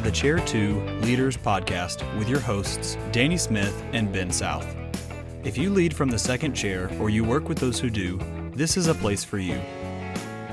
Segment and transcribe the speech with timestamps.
[0.00, 4.66] to the Chair 2 Leaders Podcast with your hosts, Danny Smith and Ben South.
[5.44, 8.18] If you lead from the second chair or you work with those who do,
[8.54, 9.60] this is a place for you.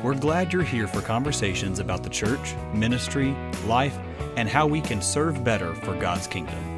[0.04, 3.34] We're glad you're here for conversations about the church, ministry,
[3.66, 3.98] life,
[4.36, 6.77] and how we can serve better for God's kingdom.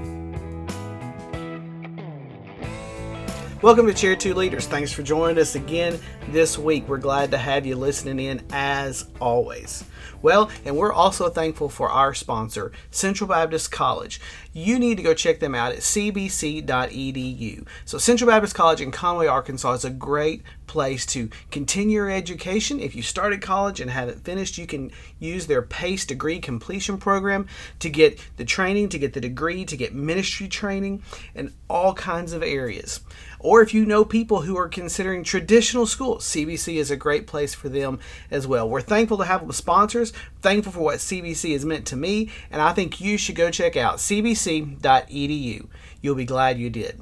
[3.61, 4.67] Welcome to Chair 2 Leaders.
[4.67, 5.99] Thanks for joining us again
[6.29, 6.87] this week.
[6.87, 9.83] We're glad to have you listening in as always.
[10.21, 14.21] Well, and we're also thankful for our sponsor, Central Baptist College.
[14.53, 17.67] You need to go check them out at cbc.edu.
[17.83, 22.79] So, Central Baptist College in Conway, Arkansas is a great place to continue your education.
[22.79, 27.47] If you started college and haven't finished, you can use their PACE degree completion program
[27.79, 31.01] to get the training, to get the degree, to get ministry training
[31.33, 33.01] in all kinds of areas.
[33.39, 37.53] Or if you know people who are considering traditional schools, CBC is a great place
[37.53, 38.69] for them as well.
[38.69, 42.61] We're thankful to have them sponsors, thankful for what CBC has meant to me, and
[42.61, 45.67] I think you should go check out cbc.edu.
[46.01, 47.01] You'll be glad you did.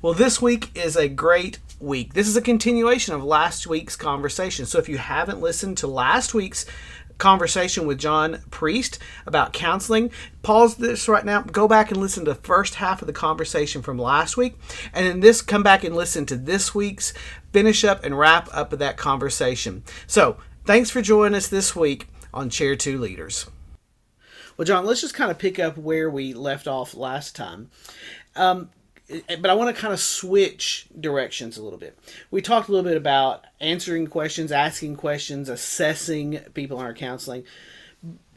[0.00, 2.14] Well, this week is a great week.
[2.14, 4.66] This is a continuation of last week's conversation.
[4.66, 6.66] So if you haven't listened to last week's
[7.18, 10.10] conversation with John Priest about counseling,
[10.42, 13.82] pause this right now, go back and listen to the first half of the conversation
[13.82, 14.58] from last week,
[14.92, 17.12] and then this come back and listen to this week's,
[17.52, 19.82] finish up and wrap up of that conversation.
[20.06, 23.46] So thanks for joining us this week on Chair 2 Leaders.
[24.56, 27.70] Well, John, let's just kind of pick up where we left off last time.
[28.36, 28.70] Um,
[29.08, 31.98] but I want to kind of switch directions a little bit.
[32.30, 37.44] We talked a little bit about answering questions, asking questions, assessing people in our counseling.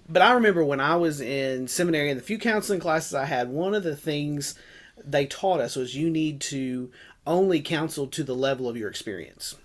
[0.10, 3.50] But I remember when I was in seminary, and the few counseling classes I had,
[3.50, 4.56] one of the things
[5.04, 6.92] they taught us was you need to
[7.26, 9.56] only counsel to the level of your experience.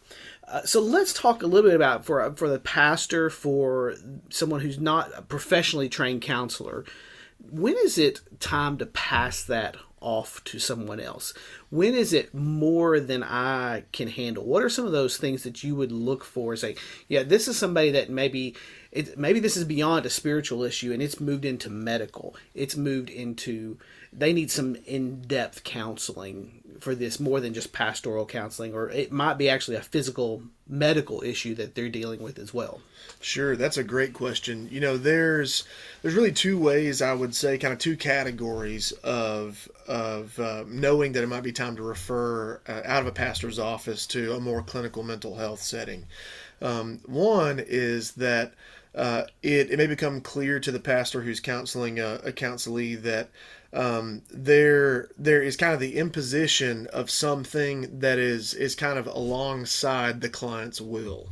[0.47, 3.95] Uh, so let's talk a little bit about for for the pastor, for
[4.29, 6.85] someone who's not a professionally trained counselor.
[7.51, 11.33] When is it time to pass that off to someone else?
[11.71, 14.45] When is it more than I can handle?
[14.45, 16.55] What are some of those things that you would look for?
[16.57, 16.77] Say,
[17.09, 18.57] yeah, this is somebody that maybe
[18.93, 22.37] it, maybe this is beyond a spiritual issue and it's moved into medical.
[22.55, 23.79] It's moved into
[24.13, 29.39] they need some in-depth counseling for this more than just pastoral counseling or it might
[29.39, 32.83] be actually a physical medical issue that they're dealing with as well.
[33.21, 34.69] Sure that's a great question.
[34.71, 35.65] You know there's
[36.03, 41.13] there's really two ways i would say kind of two categories of of uh, knowing
[41.13, 44.41] that it might be time to refer uh, out of a pastor's office to a
[44.41, 46.05] more clinical mental health setting.
[46.61, 48.53] Um, one is that
[48.95, 53.31] uh, it, it may become clear to the pastor who's counseling a, a counselee that
[53.73, 59.07] um, there there is kind of the imposition of something that is is kind of
[59.07, 61.29] alongside the client's will.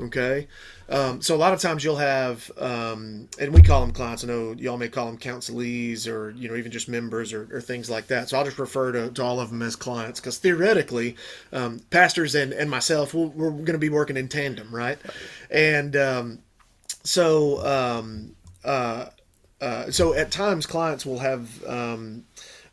[0.00, 0.48] Okay,
[0.88, 4.24] um, so a lot of times you'll have, um, and we call them clients.
[4.24, 7.60] I know y'all may call them counselees or you know even just members or, or
[7.60, 8.28] things like that.
[8.28, 11.16] So I'll just refer to, to all of them as clients because theoretically,
[11.52, 14.98] um, pastors and and myself we're, we're going to be working in tandem, right?
[15.50, 16.38] And um,
[17.04, 19.06] so um, uh,
[19.60, 22.24] uh, so at times clients will have um,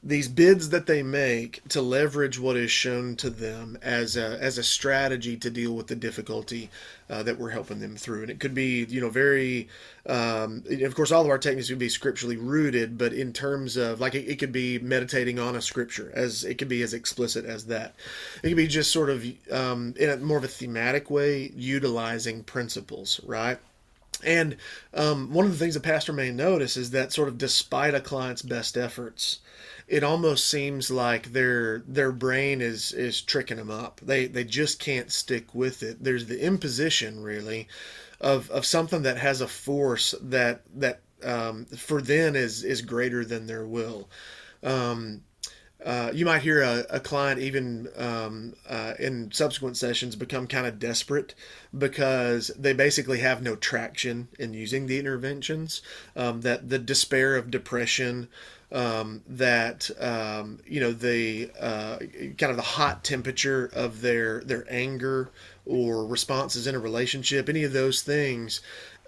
[0.02, 4.58] these bids that they make to leverage what is shown to them as a, as
[4.58, 6.70] a strategy to deal with the difficulty
[7.10, 8.22] uh, that we're helping them through.
[8.22, 9.68] And it could be, you know, very,
[10.06, 14.00] um, of course, all of our techniques would be scripturally rooted, but in terms of
[14.00, 17.44] like it, it, could be meditating on a scripture, as it could be as explicit
[17.44, 17.94] as that.
[18.42, 22.44] It could be just sort of um, in a more of a thematic way, utilizing
[22.44, 23.60] principles, right?
[24.24, 24.58] And
[24.94, 28.02] um, one of the things a pastor may notice is that sort of despite a
[28.02, 29.40] client's best efforts,
[29.88, 34.02] it almost seems like their their brain is is tricking them up.
[34.04, 36.04] They they just can't stick with it.
[36.04, 37.68] There's the imposition really
[38.22, 43.26] of of something that has a force that that um, for them is is greater
[43.26, 44.10] than their will.
[44.62, 45.22] Um,
[45.86, 50.68] uh, you might hear a, a client even um, uh, in subsequent sessions become kind
[50.68, 51.34] of desperate
[51.78, 55.82] because they basically have no traction in using the interventions.
[56.18, 58.28] Um, that the despair of depression,
[58.74, 62.00] um, that um, you know the uh,
[62.38, 65.30] kind of the hot temperature of their their anger
[65.66, 68.60] or responses in a relationship, any of those things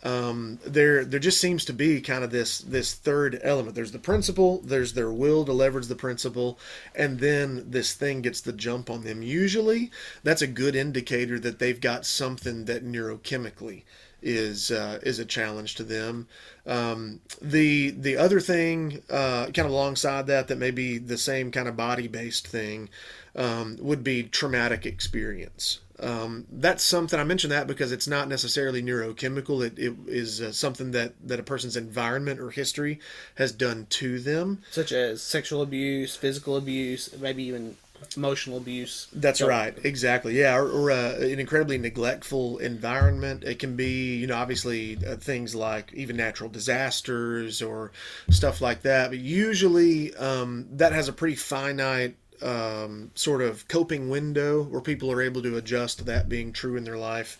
[0.03, 3.75] um, there there just seems to be kind of this this third element.
[3.75, 6.57] There's the principle, there's their will to leverage the principle,
[6.95, 9.21] and then this thing gets the jump on them.
[9.21, 9.91] Usually,
[10.23, 13.83] that's a good indicator that they've got something that neurochemically
[14.21, 16.27] is uh, is a challenge to them.
[16.65, 21.51] Um, the the other thing, uh, kind of alongside that, that may be the same
[21.51, 22.89] kind of body based thing,
[23.35, 25.79] um, would be traumatic experience.
[26.01, 29.65] Um, that's something I mentioned that because it's not necessarily neurochemical.
[29.65, 32.99] It, it is uh, something that, that a person's environment or history
[33.35, 34.63] has done to them.
[34.71, 37.77] Such as sexual abuse, physical abuse, maybe even
[38.15, 39.07] emotional abuse.
[39.13, 40.37] That's so, right, exactly.
[40.37, 43.43] Yeah, or, or uh, an incredibly neglectful environment.
[43.43, 47.91] It can be, you know, obviously uh, things like even natural disasters or
[48.29, 49.09] stuff like that.
[49.09, 55.11] But usually, um, that has a pretty finite um, sort of coping window where people
[55.11, 57.37] are able to adjust to that being true in their life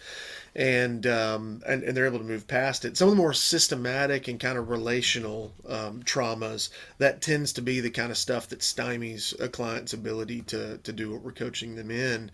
[0.55, 2.97] and, um, and and they're able to move past it.
[2.97, 7.79] Some of the more systematic and kind of relational um, traumas that tends to be
[7.79, 11.75] the kind of stuff that stymies a client's ability to to do what we're coaching
[11.75, 12.31] them in,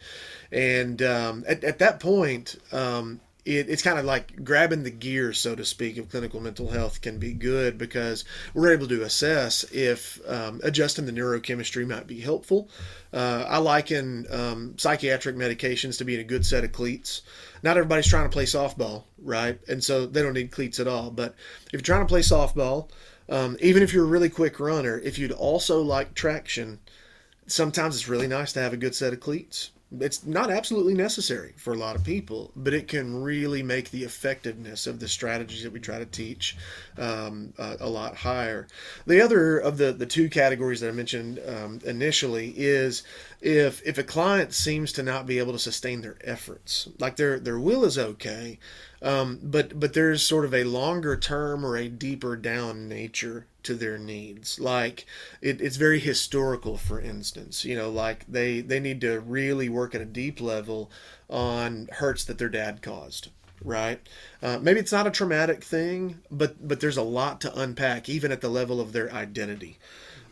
[0.51, 5.31] and um, at, at that point, um, it, it's kind of like grabbing the gear,
[5.31, 9.63] so to speak, of clinical mental health can be good because we're able to assess
[9.71, 12.69] if um, adjusting the neurochemistry might be helpful.
[13.13, 17.21] Uh, I liken um, psychiatric medications to being a good set of cleats.
[17.63, 19.57] Not everybody's trying to play softball, right?
[19.69, 21.09] And so they don't need cleats at all.
[21.09, 21.33] But
[21.67, 22.89] if you're trying to play softball,
[23.29, 26.79] um, even if you're a really quick runner, if you'd also like traction,
[27.47, 31.53] sometimes it's really nice to have a good set of cleats it's not absolutely necessary
[31.55, 35.63] for a lot of people, but it can really make the effectiveness of the strategies
[35.63, 36.57] that we try to teach
[36.97, 38.67] um, a, a, lot higher.
[39.05, 43.03] The other of the, the two categories that I mentioned um, initially is
[43.39, 47.39] if if a client seems to not be able to sustain their efforts, like their
[47.39, 48.59] their will is okay,
[49.01, 53.75] um, but but there's sort of a longer term or a deeper down nature to
[53.75, 54.59] their needs.
[54.59, 55.05] Like
[55.41, 57.63] it, it's very historical, for instance.
[57.63, 60.89] You know, like they they need to really work at a deep level
[61.29, 63.29] on hurts that their dad caused.
[63.63, 63.99] Right?
[64.41, 68.31] Uh, maybe it's not a traumatic thing, but but there's a lot to unpack, even
[68.31, 69.77] at the level of their identity.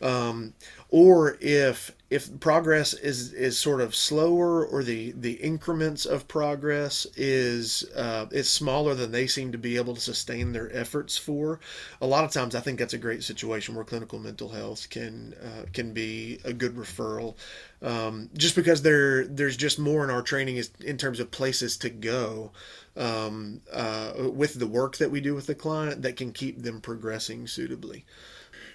[0.01, 0.53] Um,
[0.89, 7.05] or if if progress is is sort of slower or the the increments of progress
[7.17, 11.59] is uh, is smaller than they seem to be able to sustain their efforts for
[12.01, 15.33] a lot of times I think that's a great situation where clinical mental health can
[15.43, 17.35] uh, can be a good referral
[17.81, 21.77] um, just because there there's just more in our training is in terms of places
[21.77, 22.51] to go
[22.95, 26.79] um, uh, with the work that we do with the client that can keep them
[26.79, 28.05] progressing suitably.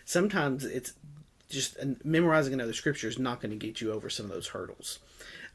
[0.04, 0.92] Sometimes it's
[1.50, 4.98] just memorizing another scripture is not going to get you over some of those hurdles.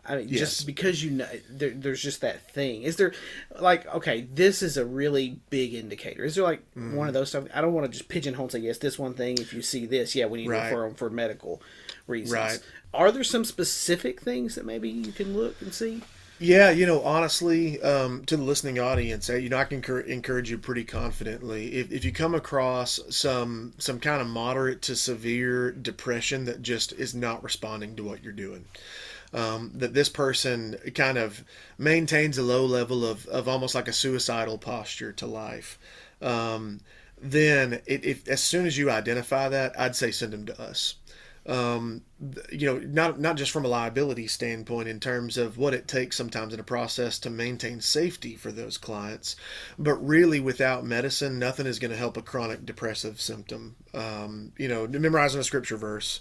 [0.08, 0.40] I mean, yes.
[0.40, 2.84] just because you know, there, there's just that thing.
[2.84, 3.14] Is there,
[3.60, 6.24] like, okay, this is a really big indicator.
[6.24, 6.94] Is there like mm.
[6.94, 7.46] one of those stuff?
[7.54, 9.40] I don't want to just pigeonhole and say yes, this one thing.
[9.40, 10.70] If you see this, yeah, we need right.
[10.70, 11.62] to refer them for medical
[12.06, 12.34] reasons.
[12.34, 12.60] Right.
[12.94, 16.02] Are there some specific things that maybe you can look and see?
[16.38, 20.58] Yeah, you know, honestly, um, to the listening audience, you know, I can encourage you
[20.58, 21.76] pretty confidently.
[21.76, 26.92] If, if you come across some some kind of moderate to severe depression that just
[26.94, 28.66] is not responding to what you're doing,
[29.34, 31.46] um, that this person kind of
[31.78, 35.80] maintains a low level of, of almost like a suicidal posture to life,
[36.22, 36.82] um,
[37.22, 40.96] then it, if as soon as you identify that, I'd say send them to us
[41.48, 42.02] um,
[42.52, 46.18] you know, not not just from a liability standpoint in terms of what it takes
[46.18, 49.36] sometimes in a process to maintain safety for those clients,
[49.78, 53.76] but really without medicine, nothing is going to help a chronic depressive symptom.
[53.94, 56.20] Um, you know, memorizing a scripture verse.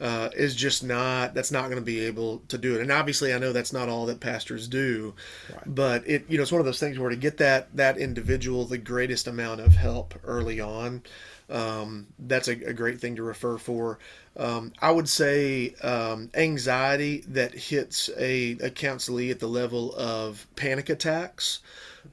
[0.00, 3.34] Uh, is just not that's not going to be able to do it and obviously
[3.34, 5.14] i know that's not all that pastors do
[5.52, 5.62] right.
[5.66, 8.64] but it you know it's one of those things where to get that that individual
[8.64, 11.02] the greatest amount of help early on
[11.50, 13.98] um, that's a, a, great thing to refer for.
[14.36, 20.46] Um, I would say um, anxiety that hits a, a counselee at the level of
[20.54, 21.60] panic attacks.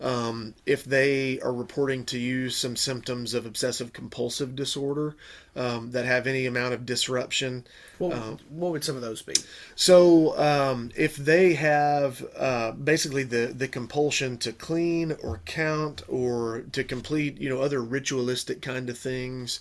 [0.01, 5.15] Um, if they are reporting to you some symptoms of obsessive compulsive disorder
[5.55, 7.65] um, that have any amount of disruption.
[7.97, 9.33] What, um, what would some of those be?
[9.75, 16.65] So, um, if they have uh, basically the, the compulsion to clean or count or
[16.73, 19.59] to complete, you know, other ritualistic kind of things,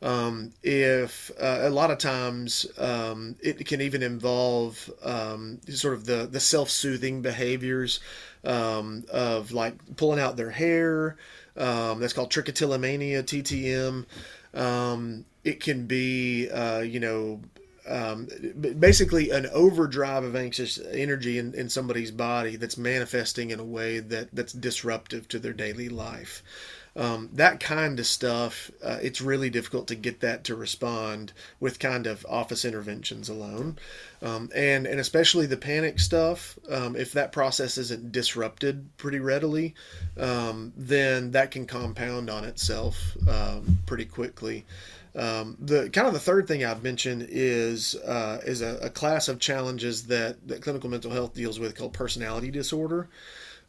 [0.00, 6.04] um, if uh, a lot of times um, it can even involve um, sort of
[6.04, 7.98] the, the self soothing behaviors
[8.44, 11.16] um, of like pulling out their hair.
[11.56, 14.06] Um, that's called trichotillomania, TTM.
[14.58, 17.40] Um, it can be, uh, you know,
[17.88, 18.28] um,
[18.78, 23.98] basically an overdrive of anxious energy in, in somebody's body that's manifesting in a way
[23.98, 26.42] that that's disruptive to their daily life.
[26.98, 31.78] Um, that kind of stuff, uh, it's really difficult to get that to respond with
[31.78, 33.78] kind of office interventions alone.
[34.20, 39.76] Um, and, and especially the panic stuff, um, if that process isn't disrupted pretty readily,
[40.18, 44.64] um, then that can compound on itself um, pretty quickly.
[45.14, 49.28] Um, the kind of the third thing I'd mention is uh, is a, a, class
[49.28, 53.08] of challenges that, that clinical mental health deals with called personality disorder.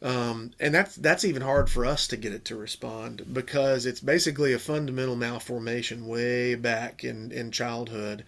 [0.02, 4.00] Um, and that's that's even hard for us to get it to respond because it's
[4.00, 8.24] basically a fundamental malformation way back in in childhood,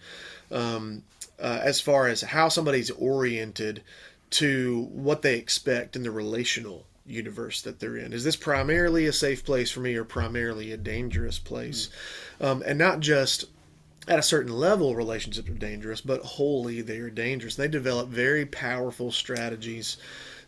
[0.51, 1.03] um,
[1.39, 3.81] uh, as far as how somebody's oriented
[4.29, 8.13] to what they expect in the relational universe that they're in.
[8.13, 11.89] Is this primarily a safe place for me or primarily a dangerous place?
[12.39, 12.45] Mm-hmm.
[12.45, 13.45] Um, and not just
[14.07, 17.55] at a certain level relationships are dangerous, but wholly they are dangerous.
[17.55, 19.97] They develop very powerful strategies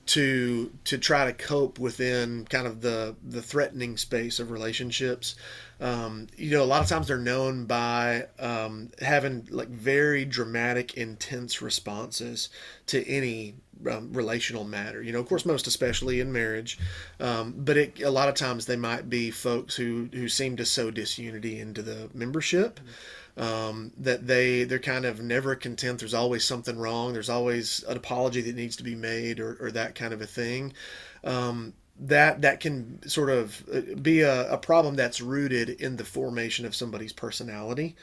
[0.07, 5.35] to to try to cope within kind of the the threatening space of relationships.
[5.79, 10.93] Um, you know, a lot of times they're known by um, having like very dramatic,
[10.95, 12.49] intense responses
[12.87, 13.55] to any
[13.89, 15.01] um, relational matter.
[15.01, 16.79] You know, of course, most especially in marriage,
[17.19, 20.65] um, but it, a lot of times they might be folks who who seem to
[20.65, 22.79] sow disunity into the membership.
[23.37, 25.99] Um, that they they're kind of never content.
[25.99, 27.11] There's always something wrong.
[27.11, 30.25] There's always an apology that needs to be made, or, or that kind of a
[30.25, 30.71] thing.
[31.99, 36.65] That that can sort of uh, be a, a problem that's rooted in the formation
[36.65, 37.95] of somebody's personality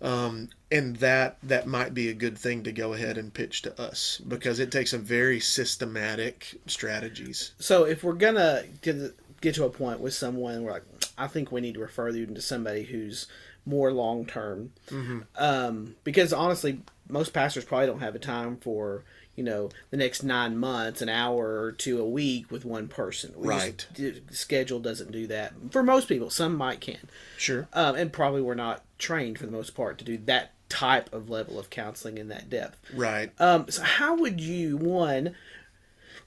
[0.00, 3.80] um, and that that might be a good thing to go ahead and pitch to
[3.80, 7.52] us because it takes some very systematic strategies.
[7.58, 10.84] So if we're gonna get get to a point with someone where like
[11.16, 13.26] I think we need to refer you to somebody who's
[13.64, 15.20] more long term, mm-hmm.
[15.36, 19.04] um, because honestly, most pastors probably don't have a time for
[19.36, 23.32] you know the next nine months an hour or two a week with one person.
[23.36, 23.86] We right.
[23.94, 26.30] just, schedule doesn't do that for most people.
[26.30, 27.08] Some might can.
[27.36, 27.68] Sure.
[27.72, 31.30] Um, and probably we're not trained for the most part to do that type of
[31.30, 32.78] level of counseling in that depth.
[32.92, 33.30] Right.
[33.38, 35.34] Um, so how would you one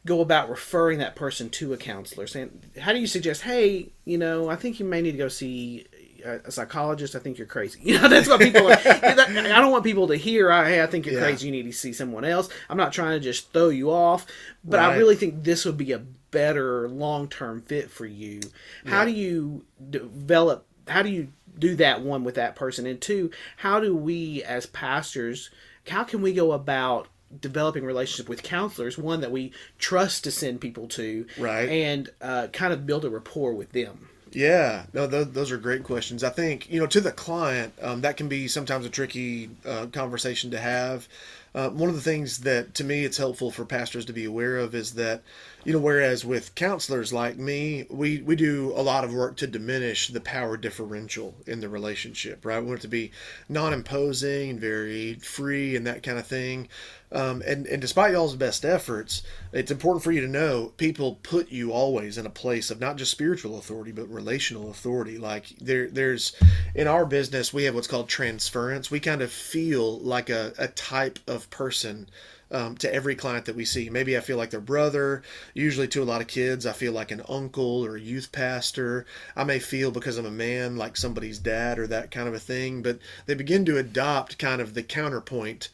[0.06, 2.28] go about referring that person to a counselor?
[2.28, 5.28] Saying how do you suggest hey you know i think you may need to go
[5.28, 5.86] see
[6.24, 7.80] a psychologist, I think you're crazy.
[7.90, 8.78] You know, that's what people are.
[8.86, 11.22] I don't want people to hear, hey, I think you're yeah.
[11.22, 11.48] crazy.
[11.48, 12.50] You need to see someone else.
[12.70, 14.26] I'm not trying to just throw you off,
[14.64, 14.94] but right.
[14.94, 16.00] I really think this would be a
[16.32, 18.42] better long term fit for you.
[18.86, 20.66] How do you develop?
[20.88, 22.86] How do you do that one with that person?
[22.86, 25.50] And two, how do we as pastors?
[25.88, 27.08] How can we go about
[27.42, 32.48] developing relationship with counselors one that we trust to send people to right and uh,
[32.52, 36.24] kind of build a rapport with them yeah, no, those, those are great questions.
[36.24, 39.88] I think you know to the client um, that can be sometimes a tricky uh,
[39.88, 41.08] conversation to have.
[41.56, 44.58] Uh, one of the things that to me it's helpful for pastors to be aware
[44.58, 45.24] of is that
[45.64, 49.48] you know whereas with counselors like me we we do a lot of work to
[49.48, 53.12] diminish the power differential in the relationship right we want it to be
[53.48, 56.68] non-imposing and very free and that kind of thing
[57.12, 61.50] um, and, and despite y'all's best efforts, it's important for you to know people put
[61.50, 65.18] you always in a place of not just spiritual authority, but relational authority.
[65.18, 66.36] Like there, there's
[66.76, 68.92] in our business, we have what's called transference.
[68.92, 72.10] We kind of feel like a, a type of person
[72.52, 73.90] um, to every client that we see.
[73.90, 75.24] Maybe I feel like their brother.
[75.54, 79.06] Usually, to a lot of kids, I feel like an uncle or a youth pastor.
[79.36, 82.40] I may feel because I'm a man like somebody's dad or that kind of a
[82.40, 82.82] thing.
[82.82, 85.70] But they begin to adopt kind of the counterpoint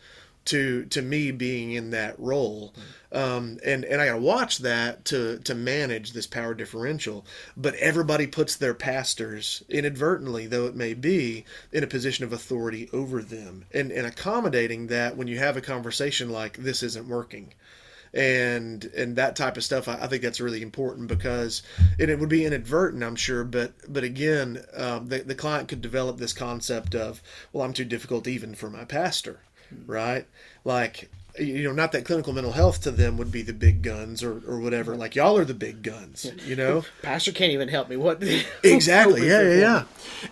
[0.45, 2.73] to to me being in that role.
[3.11, 7.25] Um, and and I gotta watch that to to manage this power differential
[7.55, 12.89] but everybody puts their pastors inadvertently though it may be in a position of authority
[12.93, 13.65] over them.
[13.73, 17.53] And and accommodating that when you have a conversation like this isn't working.
[18.13, 21.63] And and that type of stuff I, I, think that's really important because
[21.99, 25.81] and it would be inadvertent I'm sure but but again um, the, the client could
[25.81, 27.21] develop this concept of
[27.51, 29.41] well I'm too difficult even for my pastor
[29.85, 30.25] right?
[30.63, 34.23] Like, you know, not that clinical mental health to them would be the big guns
[34.23, 34.95] or, or whatever.
[34.95, 36.83] Like y'all are the big guns, you know.
[37.01, 37.97] Pastor can't even help me.
[37.97, 38.23] What
[38.63, 39.27] exactly?
[39.27, 39.83] yeah, yeah, yeah.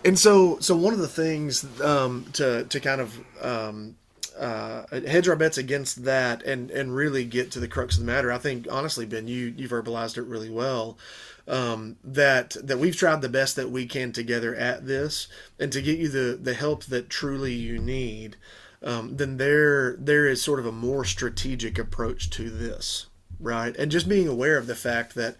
[0.04, 3.96] And so, so one of the things um, to to kind of um,
[4.38, 8.06] uh, hedge our bets against that and and really get to the crux of the
[8.06, 8.32] matter.
[8.32, 10.98] I think honestly, Ben, you you verbalized it really well.
[11.46, 15.28] Um, that that we've tried the best that we can together at this,
[15.60, 18.36] and to get you the the help that truly you need
[18.84, 23.06] um, then there there is sort of a more strategic approach to this,
[23.40, 23.74] right?
[23.76, 25.36] And just being aware of the fact that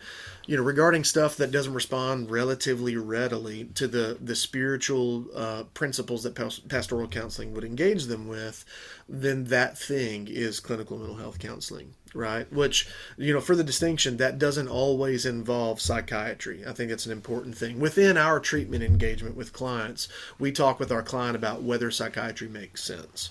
[0.47, 6.23] you know regarding stuff that doesn't respond relatively readily to the the spiritual uh, principles
[6.23, 6.35] that
[6.69, 8.65] pastoral counseling would engage them with,
[9.09, 12.51] then that thing is clinical mental health counseling right?
[12.53, 16.65] Which, you know, for the distinction, that doesn't always involve psychiatry.
[16.67, 17.81] I think that's an important thing.
[17.81, 20.09] Within our treatment engagement with clients,
[20.39, 23.31] we talk with our client about whether psychiatry makes sense.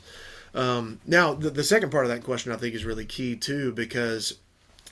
[0.53, 3.71] Um, now, the, the second part of that question I think is really key too,
[3.71, 4.37] because,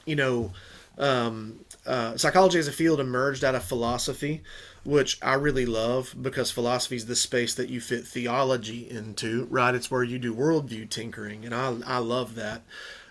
[0.05, 0.51] you know,
[0.97, 4.41] um, uh, psychology as a field emerged out of philosophy,
[4.83, 9.73] which I really love because philosophy is the space that you fit theology into, right?
[9.73, 12.63] It's where you do worldview tinkering, and I, I love that.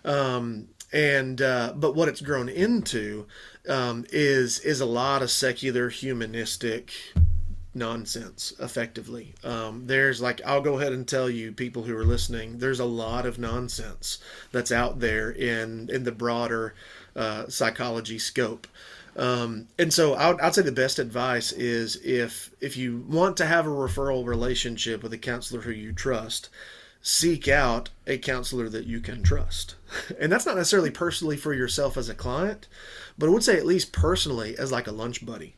[0.04, 3.26] Um, and uh, but what it's grown into
[3.68, 6.92] um, is is a lot of secular humanistic
[7.74, 9.34] nonsense effectively.
[9.44, 12.84] Um, there's like i'll go ahead and tell you people who are listening there's a
[12.84, 14.18] lot of nonsense
[14.50, 16.74] that's out there in in the broader
[17.16, 18.66] uh, psychology scope.
[19.16, 23.46] Um, and so I'd, I'd say the best advice is if if you want to
[23.46, 26.48] have a referral relationship with a counselor who you trust
[27.02, 29.74] seek out a counselor that you can trust.
[30.20, 32.68] And that's not necessarily personally for yourself as a client
[33.20, 35.54] but i would say at least personally as like a lunch buddy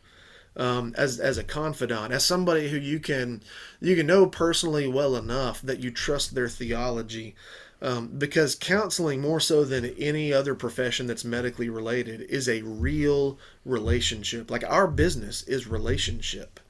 [0.57, 3.43] um, as as a confidant, as somebody who you can
[3.81, 7.35] you can know personally well enough that you trust their theology.
[7.81, 13.41] Um, because counseling, more so than any other profession that's medically related, is a real
[13.65, 14.53] relationship.
[14.53, 16.61] Like our business is relationship.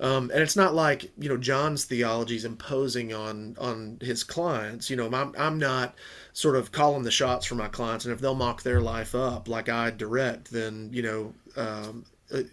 [0.00, 4.88] Um, and it's not like you know John's theology is imposing on on his clients.
[4.88, 5.94] You know, I'm I'm not
[6.32, 9.46] sort of calling the shots for my clients, and if they'll mock their life up
[9.46, 12.06] like I direct, then you know um,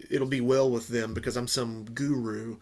[0.10, 2.58] it'll be well with them because I'm some guru.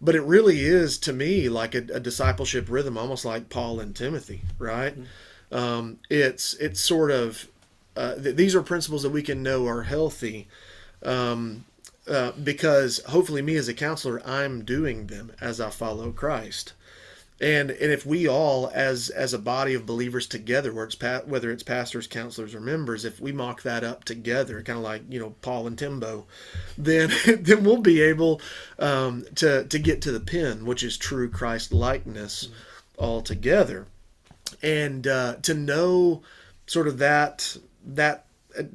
[0.00, 3.94] But it really is to me like a, a discipleship rhythm, almost like Paul and
[3.94, 4.94] Timothy, right?
[4.94, 5.56] Mm-hmm.
[5.56, 7.48] Um, it's it's sort of
[7.96, 10.48] uh, th- these are principles that we can know are healthy.
[11.04, 11.64] Um,
[12.06, 16.74] uh, because hopefully me as a counselor i'm doing them as i follow christ
[17.44, 21.20] and and if we all as as a body of believers together where it's pa-
[21.26, 25.02] whether it's pastors counselors or members if we mock that up together kind of like
[25.10, 26.26] you know paul and timbo
[26.78, 28.40] then then we'll be able
[28.78, 33.04] um, to to get to the pin which is true christ likeness mm-hmm.
[33.04, 33.86] altogether
[34.62, 36.22] and uh, to know
[36.66, 38.24] sort of that that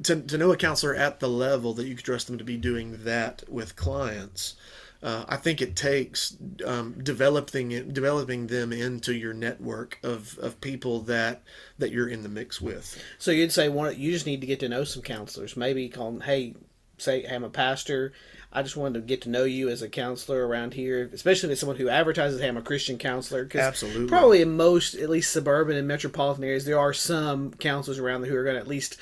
[0.02, 2.56] to, to know a counselor at the level that you can trust them to be
[2.56, 4.54] doing that with clients
[5.02, 11.00] uh, I think it takes um, developing developing them into your network of, of people
[11.02, 11.42] that
[11.78, 13.00] that you're in the mix with.
[13.18, 15.56] So you'd say one, you just need to get to know some counselors.
[15.56, 16.54] Maybe call them, hey,
[16.98, 18.12] say hey, I'm a pastor.
[18.52, 21.60] I just wanted to get to know you as a counselor around here, especially as
[21.60, 23.48] someone who advertises, hey, I'm a Christian counselor.
[23.54, 24.08] Absolutely.
[24.08, 28.34] Probably in most, at least suburban and metropolitan areas, there are some counselors around who
[28.36, 28.96] are going to at least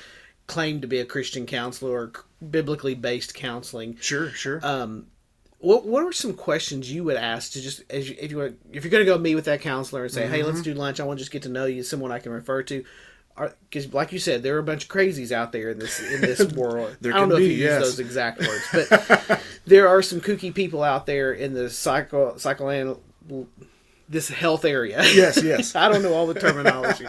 [0.45, 2.11] claim to be a Christian counselor or
[2.47, 3.97] biblically based counseling.
[3.99, 4.59] Sure, sure.
[4.61, 5.07] Um,
[5.59, 8.59] what what are some questions you would ask to just as you, if you want
[8.71, 10.33] if you're going to go meet with that counselor and say, mm-hmm.
[10.33, 10.99] hey, let's do lunch.
[10.99, 12.85] I want to just get to know you, someone I can refer to.
[13.69, 16.19] Because, like you said, there are a bunch of crazies out there in this in
[16.21, 16.97] this world.
[17.03, 17.79] I don't know be, if you yes.
[17.79, 22.35] use those exact words, but there are some kooky people out there in the psycho
[22.37, 23.01] psychoanalytic
[24.09, 25.03] this health area.
[25.13, 25.75] Yes, yes.
[25.75, 27.05] I don't know all the terminology.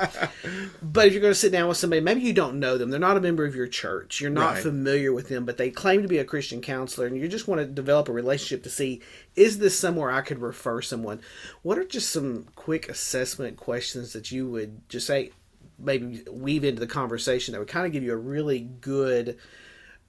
[0.82, 2.90] but if you're going to sit down with somebody, maybe you don't know them.
[2.90, 4.20] They're not a member of your church.
[4.20, 4.62] You're not right.
[4.62, 7.62] familiar with them, but they claim to be a Christian counselor and you just want
[7.62, 9.00] to develop a relationship to see
[9.34, 11.22] is this somewhere I could refer someone?
[11.62, 15.30] What are just some quick assessment questions that you would just say
[15.78, 19.38] maybe weave into the conversation that would kind of give you a really good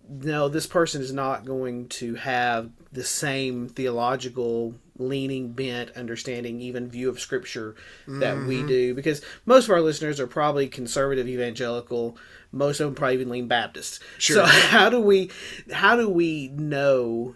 [0.09, 6.89] no, this person is not going to have the same theological leaning, bent, understanding, even
[6.89, 7.75] view of Scripture
[8.07, 8.47] that mm-hmm.
[8.47, 8.93] we do.
[8.93, 12.17] Because most of our listeners are probably conservative, evangelical.
[12.51, 14.01] Most of them probably even lean Baptist.
[14.17, 14.37] Sure.
[14.37, 15.31] So how do we
[15.71, 17.35] how do we know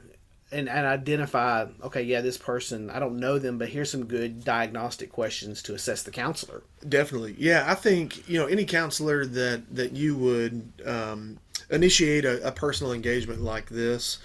[0.52, 1.66] and, and identify?
[1.84, 5.74] Okay, yeah, this person I don't know them, but here's some good diagnostic questions to
[5.74, 6.64] assess the counselor.
[6.88, 7.66] Definitely, yeah.
[7.68, 10.72] I think you know any counselor that that you would.
[10.86, 14.20] Um, initiate a, a personal engagement like this,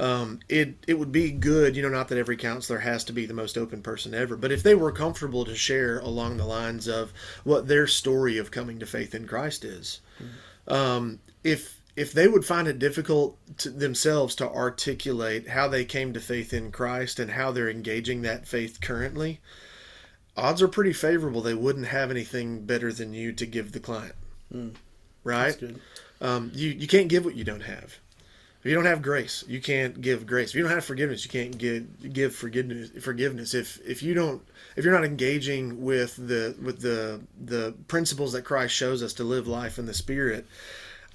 [0.00, 1.76] um, it it would be good.
[1.76, 4.50] You know, not that every counselor has to be the most open person ever, but
[4.50, 7.12] if they were comfortable to share along the lines of
[7.44, 10.72] what their story of coming to faith in Christ is, mm-hmm.
[10.72, 16.14] um, if if they would find it difficult to themselves to articulate how they came
[16.14, 19.40] to faith in Christ and how they're engaging that faith currently,
[20.34, 24.14] odds are pretty favorable they wouldn't have anything better than you to give the client.
[24.54, 24.76] Mm.
[25.24, 25.62] Right?
[26.22, 27.98] Um, you you can't give what you don't have.
[28.60, 30.50] If you don't have grace, you can't give grace.
[30.50, 32.90] If you don't have forgiveness, you can't give give forgiveness.
[33.02, 33.54] Forgiveness.
[33.54, 34.42] If if you don't,
[34.76, 39.24] if you're not engaging with the with the the principles that Christ shows us to
[39.24, 40.46] live life in the Spirit,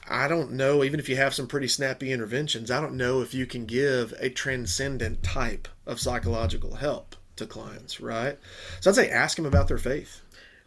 [0.09, 0.83] I don't know.
[0.83, 4.15] Even if you have some pretty snappy interventions, I don't know if you can give
[4.19, 8.01] a transcendent type of psychological help to clients.
[8.01, 8.39] Right.
[8.79, 10.21] So I'd say ask them about their faith.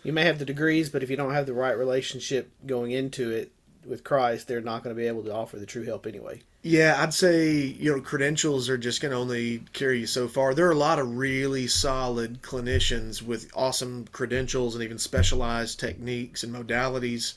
[0.04, 3.32] You may have the degrees, but if you don't have the right relationship going into
[3.32, 3.50] it,
[3.88, 6.42] with Christ, they're not going to be able to offer the true help anyway.
[6.68, 10.52] Yeah, I'd say you know credentials are just going to only carry you so far.
[10.52, 16.44] There are a lot of really solid clinicians with awesome credentials and even specialized techniques
[16.44, 17.33] and modalities.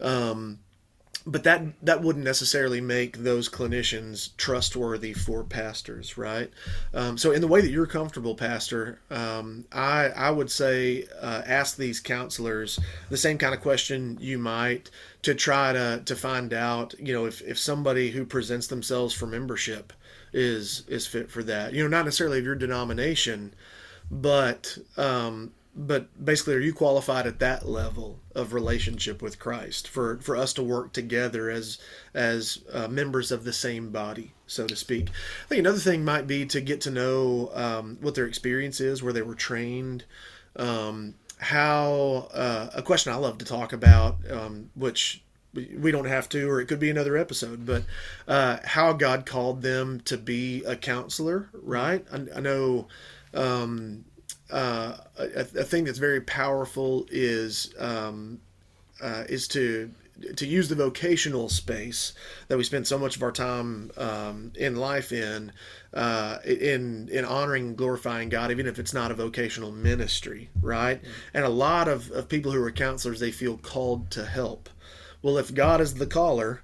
[0.00, 0.58] Um,
[1.26, 6.50] but that that wouldn't necessarily make those clinicians trustworthy for pastors, right?
[6.94, 11.42] Um, so, in the way that you're comfortable, pastor, um, I I would say uh,
[11.44, 12.78] ask these counselors
[13.10, 14.90] the same kind of question you might
[15.22, 19.26] to try to to find out, you know, if if somebody who presents themselves for
[19.26, 19.92] membership
[20.32, 21.72] is is fit for that.
[21.72, 23.52] You know, not necessarily of your denomination,
[24.10, 30.18] but um, but basically, are you qualified at that level of relationship with Christ for
[30.22, 31.78] for us to work together as
[32.14, 35.10] as uh, members of the same body, so to speak?
[35.44, 39.02] I think another thing might be to get to know um, what their experience is,
[39.02, 40.04] where they were trained.
[40.56, 46.28] Um, how uh, a question I love to talk about, um, which we don't have
[46.30, 47.84] to, or it could be another episode, but
[48.26, 52.04] uh, how God called them to be a counselor, right?
[52.10, 52.88] I, I know
[53.34, 54.06] um,
[54.50, 58.40] uh, a, a, thing that's very powerful is um,
[59.02, 59.90] uh, is to
[60.36, 62.14] to use the vocational space
[62.48, 65.52] that we spend so much of our time um, in life in
[65.94, 71.02] uh, in in honoring and glorifying God, even if it's not a vocational ministry, right?
[71.02, 71.10] Mm-hmm.
[71.34, 74.68] And a lot of, of people who are counselors, they feel called to help.
[75.22, 76.62] Well, if God is the caller,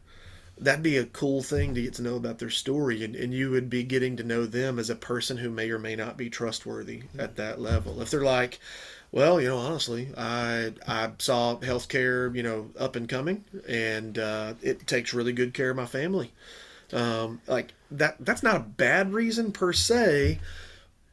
[0.65, 3.51] that'd be a cool thing to get to know about their story and, and you
[3.51, 6.31] would be getting to know them as a person who may or may not be
[6.31, 8.01] trustworthy at that level.
[8.01, 8.61] If they're like
[9.11, 14.55] well you know honestly i i saw healthcare you know up and coming and uh,
[14.63, 16.33] it takes really good care of my family.
[16.93, 20.41] Um, like that that's not a bad reason per se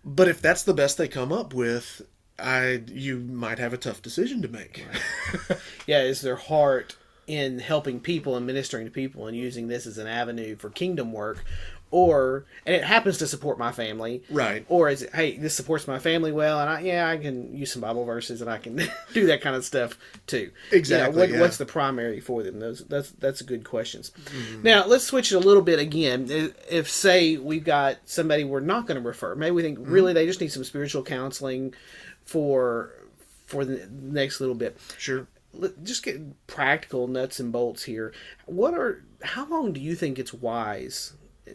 [0.04, 2.02] but if that's the best they come up with
[2.38, 4.86] i you might have a tough decision to make.
[5.50, 5.60] Right.
[5.88, 6.96] yeah is their heart
[7.30, 11.14] in helping people and ministering to people and using this as an avenue for kingdom
[11.14, 11.46] work
[11.92, 14.24] or and it happens to support my family.
[14.32, 14.66] Right.
[14.68, 17.72] Or is it hey this supports my family well and i yeah i can use
[17.72, 18.76] some bible verses and i can
[19.14, 20.50] do that kind of stuff too.
[20.72, 21.40] Exactly you know, what, yeah.
[21.40, 22.60] what's the primary for them?
[22.60, 24.12] Those that's that's a good questions.
[24.26, 24.64] Mm-hmm.
[24.64, 26.26] now let's switch it a little bit again.
[26.68, 29.92] If say we've got somebody we're not going to refer maybe we think mm-hmm.
[29.92, 31.76] really they just need some spiritual counseling
[32.26, 32.92] for
[33.46, 34.80] for the next little bit.
[34.98, 35.28] Sure
[35.84, 38.14] just get practical nuts and bolts here.
[38.46, 41.14] What are how long do you think it's wise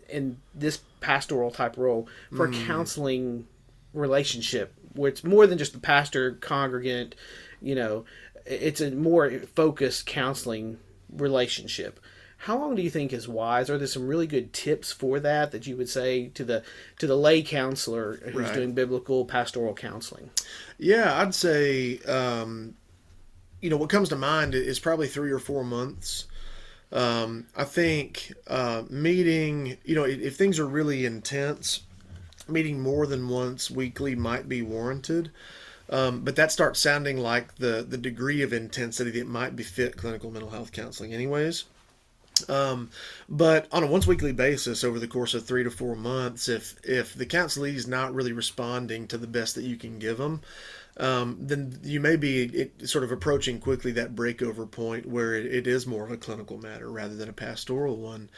[0.08, 2.66] in this pastoral type role for mm.
[2.66, 3.46] counseling
[3.92, 7.14] relationship where it's more than just the pastor congregant,
[7.60, 8.04] you know,
[8.46, 10.78] it's a more focused counseling
[11.10, 12.00] relationship.
[12.38, 13.70] How long do you think is wise?
[13.70, 16.62] Are there some really good tips for that that you would say to the
[16.98, 18.54] to the lay counselor who's right.
[18.54, 20.30] doing biblical pastoral counseling?
[20.76, 22.74] Yeah, I'd say um,
[23.64, 26.26] you know, what comes to mind is probably three or four months.
[26.92, 31.80] Um, I think uh, meeting, you know, if, things are really intense,
[32.46, 35.30] meeting more than once weekly might be warranted.
[35.88, 40.30] Um, but that starts sounding like the the degree of intensity that might befit clinical
[40.30, 41.64] mental health counseling, anyways.
[42.48, 42.90] Um,
[43.30, 46.74] but on a once weekly basis over the course of three to four months, if
[46.84, 50.42] if the counselee is not really responding to the best that you can give them,
[50.96, 55.66] um, then you may be sort of approaching quickly that breakover point where it, it
[55.66, 58.30] is more of a clinical matter rather than a pastoral one.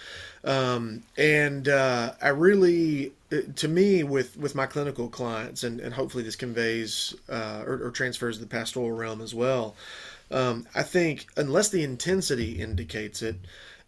[0.42, 5.92] Um, and uh, I really, uh, to me, with with my clinical clients, and, and
[5.92, 9.74] hopefully this conveys uh, or, or, transfers to the pastoral realm as well.
[10.30, 13.36] Um, I think unless the intensity indicates it,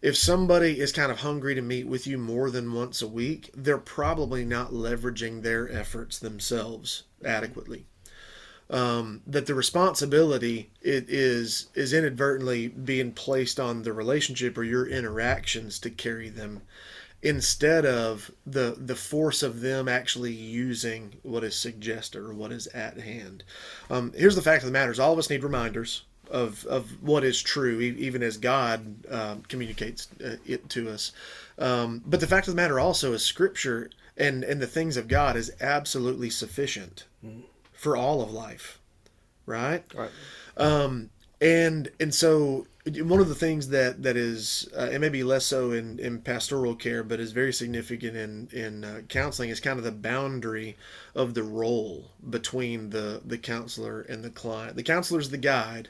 [0.01, 3.49] if somebody is kind of hungry to meet with you more than once a week,
[3.53, 7.85] they're probably not leveraging their efforts themselves adequately
[8.69, 14.87] um, that the responsibility it is is inadvertently being placed on the relationship or your
[14.87, 16.61] interactions to carry them
[17.21, 22.67] instead of the the force of them actually using what is suggested or what is
[22.67, 23.43] at hand.
[23.89, 27.01] Um, here's the fact of the matter: is all of us need reminders of of
[27.01, 31.11] what is true, even as God uh, communicates it to us.
[31.57, 35.07] Um, but the fact of the matter also is Scripture and and the things of
[35.07, 37.05] God is absolutely sufficient.
[37.25, 37.41] Mm-hmm
[37.79, 38.77] for all of life,
[39.45, 39.83] right?
[39.95, 40.11] Right.
[40.57, 45.45] Um, and and so one of the things that that is uh, and maybe less
[45.45, 49.77] so in, in pastoral care but is very significant in in uh, counseling is kind
[49.77, 50.75] of the boundary
[51.15, 55.87] of the role between the the counselor and the client the counselor is the guide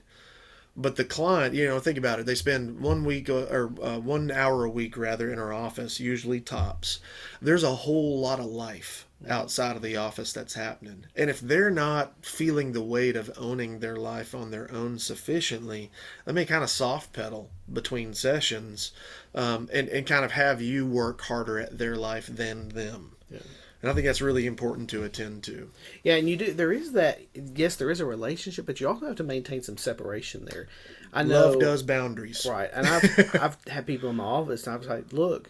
[0.78, 3.97] but the client you know think about it they spend one week uh, or uh,
[3.97, 6.99] one hour a week rather in our office usually tops
[7.41, 11.05] there's a whole lot of life outside of the office that's happening.
[11.15, 15.91] And if they're not feeling the weight of owning their life on their own sufficiently,
[16.25, 18.91] let me kind of soft pedal between sessions
[19.36, 23.15] um, and, and kind of have you work harder at their life than them.
[23.29, 23.39] Yeah.
[23.82, 25.69] And I think that's really important to attend to.
[26.03, 26.53] Yeah, and you do.
[26.53, 27.21] There is that.
[27.34, 30.67] Yes, there is a relationship, but you also have to maintain some separation there.
[31.13, 31.51] I know.
[31.51, 32.45] Love does boundaries.
[32.49, 35.49] Right, and I've I've had people in my office, and I was like, "Look,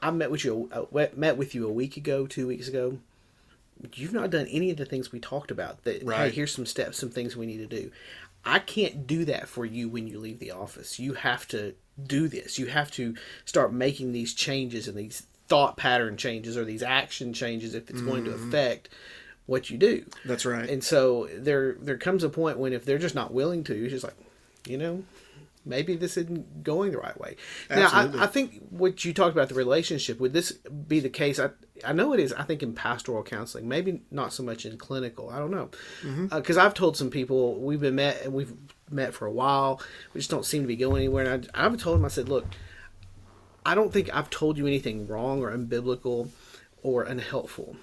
[0.00, 2.98] I met with you uh, met with you a week ago, two weeks ago.
[3.94, 5.84] You've not done any of the things we talked about.
[5.84, 6.32] That hey, Right.
[6.32, 7.90] here's some steps, some things we need to do.
[8.44, 10.98] I can't do that for you when you leave the office.
[10.98, 12.58] You have to do this.
[12.58, 17.32] You have to start making these changes and these thought pattern changes or these action
[17.32, 18.88] changes if it's going to affect
[19.46, 20.04] what you do.
[20.24, 20.68] That's right.
[20.68, 23.92] And so there there comes a point when if they're just not willing to, it's
[23.92, 24.16] just like,
[24.66, 25.04] you know,
[25.66, 27.36] maybe this isn't going the right way.
[27.68, 28.18] Absolutely.
[28.18, 31.38] Now, I, I think what you talked about the relationship would this be the case?
[31.38, 31.50] I
[31.84, 32.32] I know it is.
[32.32, 35.28] I think in pastoral counseling, maybe not so much in clinical.
[35.28, 35.70] I don't know
[36.02, 36.28] mm-hmm.
[36.30, 38.54] uh, because I've told some people we've been met and we've
[38.90, 39.80] met for a while.
[40.14, 41.30] We just don't seem to be going anywhere.
[41.30, 42.46] And I, I've told them I said, look,
[43.64, 46.30] I don't think I've told you anything wrong or unbiblical
[46.82, 47.76] or unhelpful.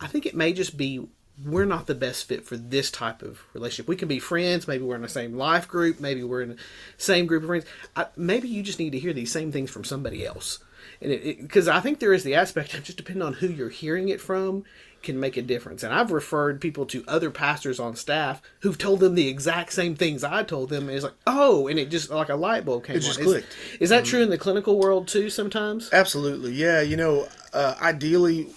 [0.00, 1.06] I think it may just be
[1.44, 3.88] we're not the best fit for this type of relationship.
[3.88, 4.68] We can be friends.
[4.68, 6.00] Maybe we're in the same life group.
[6.00, 6.56] Maybe we're in the
[6.98, 7.64] same group of friends.
[7.96, 10.58] I, maybe you just need to hear these same things from somebody else.
[11.00, 13.68] And it because I think there is the aspect of just depending on who you're
[13.68, 14.64] hearing it from
[15.02, 15.82] can make a difference.
[15.82, 19.94] And I've referred people to other pastors on staff who've told them the exact same
[19.94, 20.88] things I told them.
[20.88, 23.24] And it's like, oh, and it just like a light bulb came It just on.
[23.24, 23.56] clicked.
[23.74, 25.30] Is, is that true in the clinical world too?
[25.30, 25.88] Sometimes.
[25.92, 26.82] Absolutely, yeah.
[26.82, 28.48] You know, uh, ideally,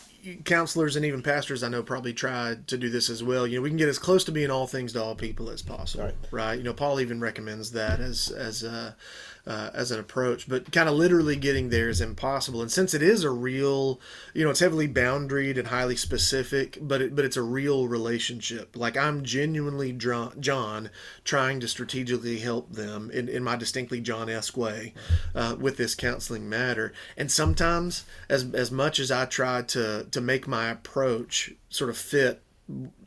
[0.46, 3.46] counselors and even pastors I know probably try to do this as well.
[3.48, 5.62] You know, we can get as close to being all things to all people as
[5.62, 6.16] possible, Right.
[6.32, 6.58] right?
[6.58, 8.96] You know, Paul even recommends that as as a
[9.46, 12.62] uh, as an approach, but kind of literally getting there is impossible.
[12.62, 14.00] And since it is a real,
[14.34, 18.76] you know, it's heavily boundaried and highly specific, but it, but it's a real relationship.
[18.76, 20.90] Like I'm genuinely John,
[21.24, 24.94] trying to strategically help them in, in my distinctly John esque way
[25.36, 26.94] uh, with this counseling matter.
[27.18, 31.98] And sometimes, as as much as I try to to make my approach sort of
[31.98, 32.43] fit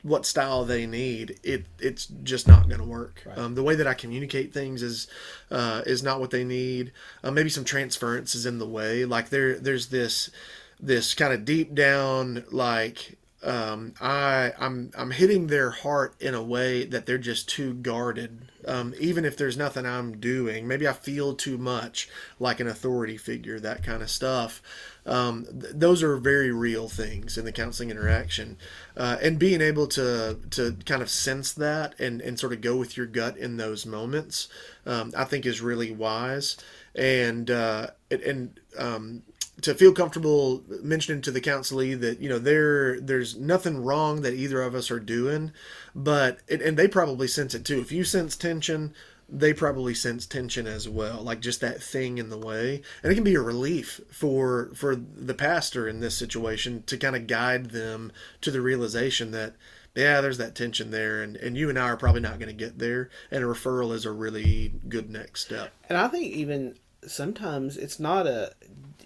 [0.03, 3.27] what style they need, it it's just not going to work.
[3.37, 5.09] Um, the way that I communicate things is
[5.51, 6.93] uh, is not what they need.
[7.25, 9.05] Uh, maybe some transference is in the way.
[9.05, 10.31] Like there there's this
[10.79, 16.43] this kind of deep down like um, I I'm I'm hitting their heart in a
[16.43, 18.51] way that they're just too guarded.
[18.67, 22.09] Um, even if there's nothing I'm doing, maybe I feel too much
[22.41, 24.61] like an authority figure, that kind of stuff.
[25.07, 28.57] Um, th- those are very real things in the counseling interaction,
[28.97, 32.77] uh, and being able to to kind of sense that and and sort of go
[32.77, 34.49] with your gut in those moments,
[34.85, 36.57] um, I think is really wise.
[36.95, 39.23] And uh, and- um,
[39.63, 44.35] to feel comfortable mentioning to the counselee that you know there there's nothing wrong that
[44.35, 45.51] either of us are doing
[45.99, 48.93] but and, and they probably sense it too if you sense tension
[49.29, 53.15] they probably sense tension as well like just that thing in the way and it
[53.15, 57.71] can be a relief for for the pastor in this situation to kind of guide
[57.71, 59.55] them to the realization that
[59.95, 62.65] yeah there's that tension there and, and you and i are probably not going to
[62.65, 66.77] get there and a referral is a really good next step And I think even
[67.07, 68.53] sometimes it's not a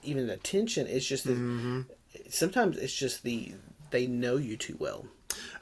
[0.03, 0.87] even a tension.
[0.87, 1.83] It's just that Mm-hmm.
[2.31, 3.53] sometimes it's just the
[3.91, 5.07] they know you too well.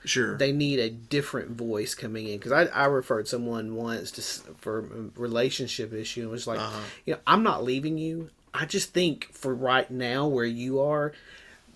[0.05, 4.23] Sure They need a different voice coming in because I, I referred someone once to
[4.59, 6.81] for a relationship issue and was like, Uh-huh.
[7.07, 8.31] you know, I'm not leaving you.
[8.55, 11.13] I just think for right now where you are,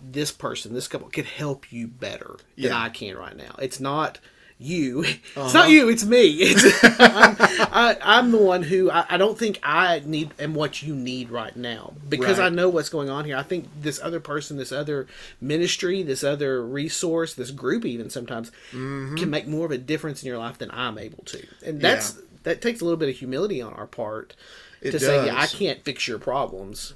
[0.00, 2.80] this person, this couple could help you better than Yeah.
[2.82, 3.54] I can right now.
[3.60, 4.18] It's not
[4.62, 5.04] you.
[5.04, 5.52] It's Uh-huh.
[5.52, 5.88] not you.
[5.88, 6.26] It's me.
[6.40, 10.82] It's, I'm, I, I'm the one who I, I don't think I need and what
[10.82, 13.36] you need right now because I know what's going on here.
[13.36, 15.06] I think this other person, this other
[15.40, 20.26] ministry, this other resource, this group, even sometimes can make more of a difference in
[20.28, 22.20] your life than I'm able to, and that's Mm-hmm.
[22.20, 22.26] Yeah.
[22.44, 24.34] that takes a little bit of humility on our part
[24.80, 26.94] It to say, yeah, I can't fix your problems.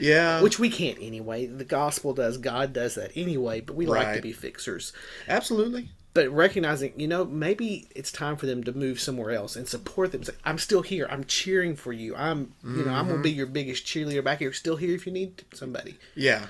[0.00, 1.46] yeah Which we can't anyway.
[1.46, 4.92] The gospel does, God does that anyway, but we like to be fixers.
[5.28, 9.68] absolutely But recognizing, you know, maybe it's time for them to move somewhere else and
[9.68, 10.24] support them.
[10.24, 11.06] Say, I'm still here.
[11.08, 12.16] I'm cheering for you.
[12.16, 13.10] I'm, you know, I'm Mm-hmm.
[13.10, 14.52] gonna be your biggest cheerleader back here.
[14.52, 15.98] Still here if you need somebody.
[16.16, 16.46] Yeah.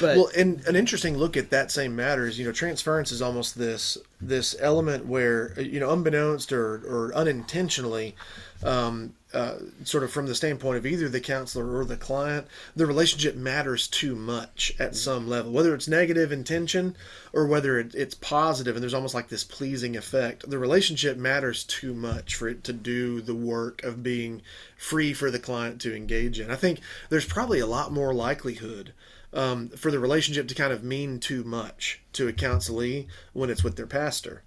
[0.00, 3.22] But well, and an interesting look at that same matter is, you know, transference is
[3.22, 8.16] almost this this element where, you know, unbeknownst or, or unintentionally,
[8.64, 12.86] um, uh, sort of from the standpoint of either the counselor or the client, the
[12.86, 16.96] relationship matters too much at some level, whether it's negative intention
[17.32, 20.48] or whether it, it's positive, and there's almost like this pleasing effect.
[20.48, 24.42] The relationship matters too much for it to do the work of being
[24.76, 26.50] free for the client to engage in.
[26.50, 28.92] I think there's probably a lot more likelihood
[29.32, 33.62] um, for the relationship to kind of mean too much to a counselee when it's
[33.62, 34.42] with their pastor,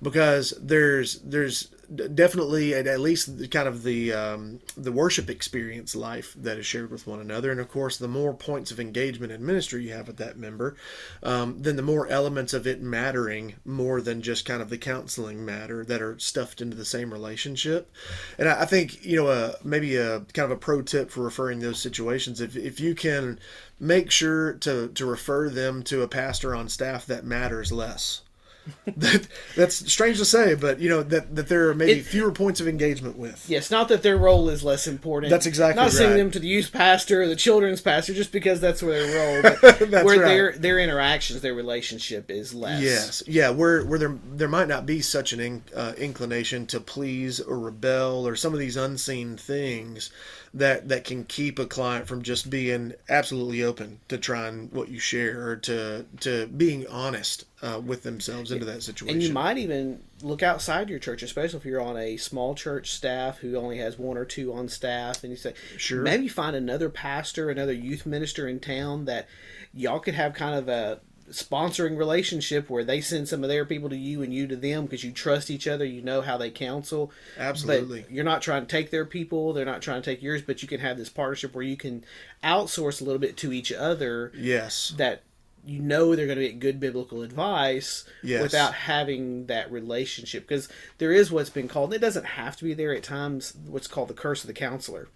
[0.00, 5.96] because there's there's definitely at, at least the, kind of the um, the worship experience
[5.96, 9.32] life that is shared with one another, and of course, the more points of engagement
[9.32, 10.76] and ministry you have with that member,
[11.22, 15.44] um, then the more elements of it mattering more than just kind of the counseling
[15.44, 17.90] matter that are stuffed into the same relationship.
[18.38, 21.22] And I, I think you know uh, maybe a kind of a pro tip for
[21.22, 23.38] referring those situations if if you can
[23.78, 28.22] make sure to to refer them to a pastor on staff that matters less
[28.96, 32.30] that, that's strange to say, but you know that that there are maybe it, fewer
[32.30, 33.48] points of engagement with.
[33.48, 35.30] Yes, not that their role is less important.
[35.30, 35.92] That's exactly not right.
[35.92, 39.42] sending them to the youth pastor or the children's pastor just because that's where their
[39.42, 39.56] role.
[39.90, 40.28] But where right.
[40.28, 42.82] their their interactions, their relationship is less.
[42.82, 46.80] Yes, yeah, where where there there might not be such an in, uh, inclination to
[46.80, 50.10] please or rebel or some of these unseen things
[50.52, 54.98] that that can keep a client from just being absolutely open to trying what you
[54.98, 59.14] share or to to being honest uh, with themselves into that situation.
[59.14, 62.90] And you might even look outside your church, especially if you're on a small church
[62.90, 66.56] staff who only has one or two on staff, and you say, sure, maybe find
[66.56, 69.28] another pastor, another youth minister in town that
[69.72, 71.00] y'all could have kind of a
[71.30, 74.84] sponsoring relationship where they send some of their people to you and you to them
[74.84, 77.12] because you trust each other you know how they counsel.
[77.38, 78.02] Absolutely.
[78.02, 80.62] but you're not trying to take their people they're not trying to take yours but
[80.62, 82.04] you can have this partnership where you can
[82.42, 84.94] outsource a little bit to each other yes.
[84.96, 85.22] that
[85.64, 88.42] you know they're going to get good biblical advice yes.
[88.42, 90.48] without having that relationship.
[90.48, 93.86] Because there is what's been called it doesn't have to be there at times what's
[93.86, 95.08] called the curse of the counselor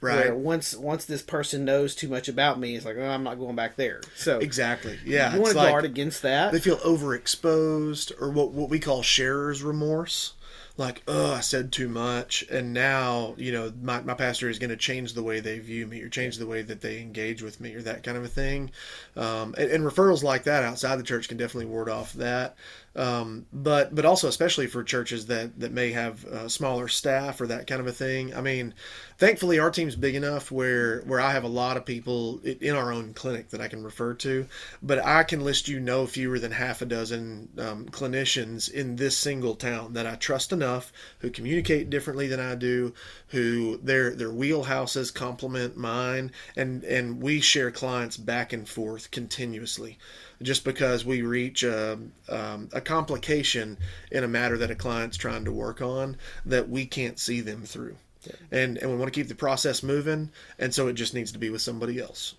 [0.00, 0.34] Right.
[0.34, 3.54] Once once this person knows too much about me, it's like oh, I'm not going
[3.54, 4.00] back there.
[4.16, 5.34] So exactly, yeah.
[5.34, 6.52] You want to like guard against that.
[6.52, 10.32] They feel overexposed, or what what we call sharer's remorse
[10.80, 14.70] like, oh, I said too much, and now you know my, my pastor is going
[14.70, 17.60] to change the way they view me or change the way that they engage with
[17.60, 18.70] me or that kind of a thing.
[19.14, 22.56] Um, and, and, referrals like that outside the church can definitely ward off that.
[22.96, 27.46] Um, but but also especially for churches that that may have uh, smaller staff or
[27.46, 28.34] that kind of a thing.
[28.34, 28.74] I mean,
[29.16, 32.90] thankfully our team's big enough where where I have a lot of people in our
[32.92, 34.48] own clinic that I can refer to,
[34.82, 39.16] but I can list you no fewer than half a dozen um, clinicians in this
[39.16, 42.92] single town that I trust enough who communicate differently than I do,
[43.28, 49.96] who their their wheelhouses complement mine, and and we share clients back and forth continuously
[50.42, 51.98] just because we reach a,
[52.28, 53.78] um, a complication
[54.10, 57.62] in a matter that a client's trying to work on that we can't see them
[57.62, 57.96] through.
[58.26, 58.32] Yeah.
[58.50, 61.38] And, and we want to keep the process moving, and so it just needs to
[61.38, 62.34] be with somebody else.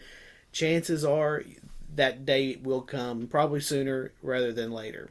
[0.51, 1.43] chances are
[1.95, 5.09] that day will come probably sooner rather than later.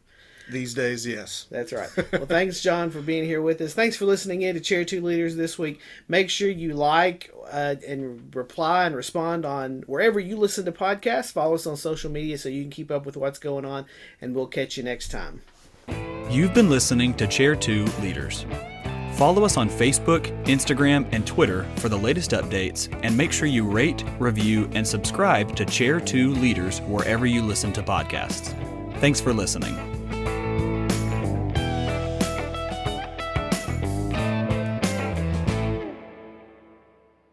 [0.50, 1.46] These days, yes.
[1.50, 1.90] That's right.
[2.12, 3.74] Well, thanks, John, for being here with us.
[3.74, 5.80] Thanks for listening in to Chair Two Leaders this week.
[6.08, 11.32] Make sure you like uh, and reply and respond on wherever you listen to podcasts.
[11.32, 13.84] Follow us on social media so you can keep up with what's going on,
[14.22, 15.42] and we'll catch you next time.
[16.30, 18.46] You've been listening to Chair Two Leaders.
[19.18, 23.68] Follow us on Facebook, Instagram, and Twitter for the latest updates, and make sure you
[23.68, 28.54] rate, review, and subscribe to Chair 2 Leaders wherever you listen to podcasts.
[29.00, 29.97] Thanks for listening.